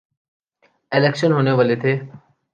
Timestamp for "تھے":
1.81-1.93